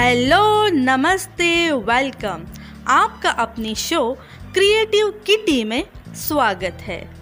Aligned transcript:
Hello, 0.00 0.68
नमस्ते, 0.68 1.70
welcome. 1.70 2.46
आपका 2.88 3.30
अपनी 3.30 3.74
शो 3.74 4.16
क्रिएटिव 4.54 5.10
किटी 5.26 5.64
में 5.64 5.84
स्वागत 6.14 6.78
है। 6.80 7.14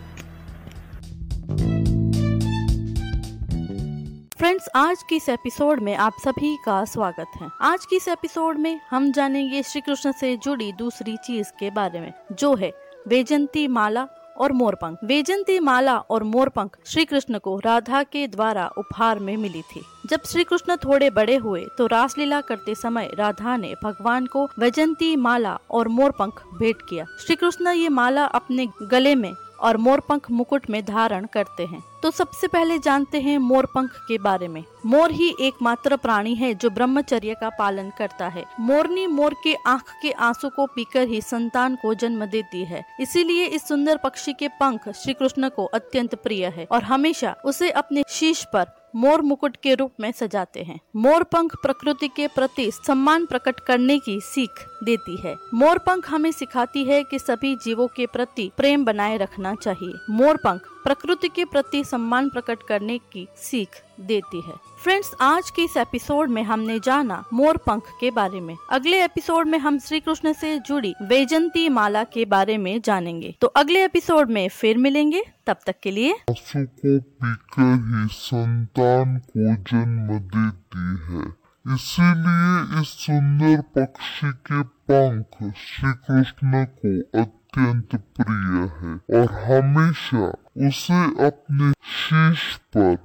फ्रेंड्स, 4.38 4.69
आज 4.75 5.02
की 5.09 5.16
इस 5.16 5.29
एपिसोड 5.29 5.80
में 5.80 5.96
आप 5.96 6.12
सभी 6.25 6.56
का 6.66 6.84
स्वागत 6.84 7.27
है। 7.43 7.48
आज 7.61 7.87
की 7.87 7.96
इस 7.96 8.09
एपिसोड 8.09 8.59
में 8.59 8.80
हम 8.91 9.12
जानेंगे 9.12 9.62
श्री 9.62 9.80
कृष्ण 9.80 10.12
से 10.12 10.37
जुड़ी 10.37 10.73
दूसरी 10.73 11.16
चीज़ 11.16 11.48
के 11.60 11.70
बारे 11.70 12.01
में, 12.01 12.12
जो 12.33 12.55
है 12.55 12.73
वेजंती 13.09 13.69
माला। 13.69 14.09
और 14.39 14.52
मोरपंख। 14.52 14.98
वेजंती 15.05 15.59
माला 15.61 15.96
और 15.96 16.23
मोरपंख 16.25 16.77
श्री 16.87 17.05
कृष्ण 17.05 17.38
को 17.38 17.59
राधा 17.59 18.02
के 18.02 18.27
द्वारा 18.27 18.66
उपहार 18.79 19.18
में 19.18 19.37
मिली 19.37 19.62
थी। 19.62 19.82
जब 20.07 20.23
श्री 20.27 20.45
कृष्ण 20.45 20.77
थोड़े 20.77 21.11
बड़े 21.11 21.37
हुए 21.37 21.64
तो 21.78 21.87
रासलीला 21.87 22.41
करते 22.41 22.74
समय 22.74 23.11
राधा 23.14 23.56
ने 23.56 23.74
भगवान 23.83 24.27
को 24.27 24.45
वैजंती 24.59 25.14
माला 25.16 25.59
और 25.70 25.88
मोरपंख 25.88 26.42
भेंट 26.55 26.83
किया। 26.88 27.05
श्री 27.20 27.37
कृष्ण 27.37 27.73
ये 27.73 27.88
माला 27.91 28.24
अपने 28.24 28.66
गले 28.83 29.14
में 29.14 29.33
और 29.61 29.77
मोरपंख 29.77 30.30
मुकुट 30.30 30.71
में 30.71 30.85
धारण 30.85 31.27
करते 31.27 31.67
हैं। 31.67 31.83
तो 32.03 32.11
सबसे 32.11 32.48
पहले 32.48 32.79
जानते 32.79 33.21
हैं 33.21 33.39
मोरपंख 33.39 33.91
के 34.09 34.19
बारे 34.19 34.48
में। 34.48 34.65
मोर 34.87 35.11
ही 35.11 35.34
एकमात्र 35.41 35.97
प्राणी 35.97 36.34
है 36.34 36.55
जो 36.55 36.71
ब्रह्मचर्य 36.71 37.34
का 37.34 37.48
पालन 37.48 37.91
करता 37.98 38.29
है। 38.29 38.45
मोरनी 38.61 39.07
मोर 39.07 39.34
के 39.45 39.55
आँख 39.67 39.93
के 40.03 40.11
आँसू 40.11 40.48
को 40.48 40.67
पीकर 40.67 41.09
ही 41.09 41.21
संतान 41.21 41.77
को 41.77 41.95
जन्म 41.95 42.27
देती 42.27 42.65
है। 42.65 42.84
इसीलिए 43.01 43.45
इस 43.45 43.69
सुंदर 43.69 43.97
पक्षी 43.97 44.33
के 44.33 44.48
पंख 44.48 44.89
श्री 44.89 45.15
कृष्ण 45.15 45.48
को 45.48 45.65
अत्यंत 45.65 46.15
प्रिय 46.15 46.47
है 46.47 46.67
और 46.73 46.83
हमेशा 46.83 47.37
उसे 47.45 47.70
अपने 47.70 48.05
शीश 48.09 48.45
पर 48.53 48.67
मोर 48.97 49.23
मुकुट 49.23 49.56
के 49.56 49.75
रूप 49.75 49.93
में 50.01 50.12
सजाते 50.12 50.62
हैं। 50.62 50.81
मोर 50.97 51.23
पंख 51.23 51.55
प्रकृति 51.62 52.09
के 52.09 52.27
प्रति 52.27 52.70
सम्मान 52.70 53.27
प्रकट 53.27 53.61
करने 53.61 53.98
की 53.98 54.20
सीख 54.20 54.65
देती 54.84 55.17
है। 55.17 55.37
मोर 55.55 55.79
पंख 55.79 56.11
हमें 56.11 56.33
सिखाती 56.33 56.84
है 56.84 57.05
कि 57.05 57.19
सभी 57.19 57.57
जीवों 57.57 57.87
के 57.87 58.07
प्रति 58.07 58.51
प्रेम 58.57 58.84
बनाए 58.84 59.17
रखना 59.17 59.55
चाहिए। 59.55 59.95
मोर 60.11 60.37
पंख 60.37 60.61
प्रकृति 60.84 61.29
के 61.29 61.45
प्रति 61.45 61.84
सम्मान 61.84 62.29
प्रकट 62.29 62.59
करने 62.69 62.99
की 62.99 63.29
सीख 63.37 63.69
देती 64.01 64.41
है। 64.41 64.53
फ्रेंड्स, 64.83 65.12
आज 65.21 65.51
के 65.51 65.62
इस 65.62 65.77
एपिसोड 65.77 66.31
में 66.31 66.43
हमने 66.43 66.79
जाना 66.81 67.25
मोर 67.33 67.56
पंख 67.56 67.83
के 68.01 68.11
बारे 68.11 68.41
में। 68.41 68.56
अगले 68.71 69.05
एपिसोड 69.05 69.49
में 69.49 69.59
हम 69.59 69.79
श्री 69.79 70.01
कृष्ण 70.01 70.33
से 70.33 70.59
जुड़ी 70.59 70.95
वैजंती 71.03 71.69
माला 71.69 72.05
के 72.05 72.25
बारे 72.25 72.59
में 72.59 72.81
जानेंगे। 72.81 73.34
तो 73.41 73.47
अगले 73.47 73.84
एपिसोड 73.84 74.31
में 74.31 74.49
फिर 74.49 74.79
मिलेंगे। 74.79 75.25
तब 75.47 75.56
तक 75.67 75.75
के 75.83 75.91
लिए 75.91 76.17
को 76.29 77.75
ही 77.75 78.09
संतान 78.09 79.19
को 79.19 79.55
जन्म 79.62 80.19
देती 80.19 81.12
है। 81.12 81.47
इसीलिए 81.64 82.81
इस 82.81 82.89
सुंदर 82.89 83.61
पक्षी 83.61 84.31
के 84.47 84.62
पंख 84.91 85.55
श्री 85.56 85.92
कृष्ण 85.92 86.65
को 86.65 86.92
अत्यंत 87.23 87.97
प्रिय 87.97 88.62
है 88.78 88.95
और 89.19 89.33
हमेशा 89.42 90.27
उसे 90.69 91.03
अपने 91.27 91.73
शीश 91.97 92.56
पर 92.77 92.97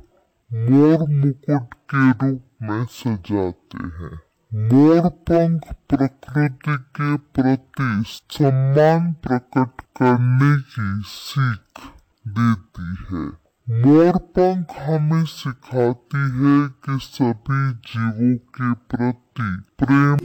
मोर 0.52 1.08
मुकुट 1.10 1.74
के 1.94 2.10
रूप 2.12 2.44
में 2.62 2.86
सजाते 2.86 3.84
हैं। 3.98 4.16
मोर 4.52 5.10
पंख 5.30 5.62
प्रकृति 5.90 6.78
के 6.98 7.16
प्रति 7.36 8.04
सम्मान 8.08 9.14
प्रकट 9.14 9.82
करने 10.02 10.56
की 10.74 11.02
सीख 11.06 11.88
देती 12.28 12.96
है। 13.10 13.43
मोर 13.68 14.18
पंख 14.38 14.72
हमें 14.80 15.24
सिखाती 15.26 16.22
है 16.32 16.68
कि 16.86 16.98
सभी 17.02 17.72
जीवों 17.88 18.36
के 18.56 18.74
प्रति 18.90 19.46
प्रेम। 19.80 20.18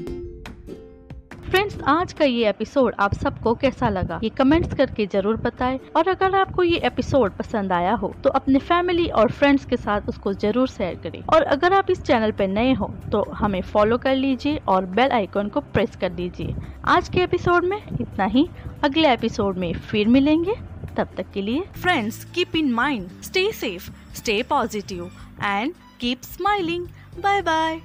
फ्रेंड्स 1.48 1.78
आज 1.88 2.12
का 2.12 2.24
ये 2.24 2.48
एपिसोड 2.48 2.94
आप 3.00 3.14
सबको 3.14 3.54
कैसा 3.54 3.88
लगा? 3.88 4.18
ये 4.24 4.28
कमेंट्स 4.30 4.74
करके 4.74 5.06
ज़रूर 5.06 5.36
बताएँ। 5.36 5.78
और 5.96 6.08
अगर 6.08 6.34
आपको 6.34 6.62
ये 6.62 6.78
एपिसोड 6.86 7.36
पसंद 7.36 7.72
आया 7.72 7.92
हो 7.94 8.12
तो 8.24 8.30
अपने 8.30 8.58
फैमिली 8.60 9.06
और 9.10 9.30
फ्रेंड्स 9.30 9.64
के 9.64 9.76
साथ 9.76 10.08
उसको 10.08 10.32
ज़रूर 10.34 10.68
शेयर 10.68 10.94
करें। 11.02 11.22
और 11.24 11.42
अगर 11.44 11.72
आप 11.72 11.90
इस 11.90 12.02
चैनल 12.02 12.32
पे 12.32 12.46
नए 12.46 12.72
हो 12.72 12.92
तो 13.12 13.22
हमें 13.34 13.60
फॉलो 13.64 13.98
कर 13.98 14.16
लीजिए 14.16 14.56
और 14.68 14.86
बेल 14.96 15.10
आइकॉन 15.10 15.48
को 15.48 15.60
प्रेस 15.62 15.96
कर 16.00 16.08
दीजिए। 16.10 16.54
आज 16.86 17.08
के 17.08 17.20
एपिसोड 17.20 17.64
में 17.64 17.78
इतना 18.00 18.24
ही। 18.26 18.48
अगले 18.84 19.12
एपिसोड 19.12 19.58
में 19.58 19.72
फिर 19.80 20.08
मिलेंगे। 20.08 20.56
तब 20.98 21.08
तक 21.16 21.30
के 21.34 21.42
लिए 21.42 21.62
friends 21.82 22.24
keep 22.34 22.56
in 22.56 22.72
mind 22.74 23.08
stay 23.24 23.50
safe 23.52 23.90
stay 24.16 24.42
positive 24.50 25.10
and 25.42 25.74
keep 26.00 26.22
smiling 26.24 26.86
bye 27.22 27.42
bye 27.42 27.80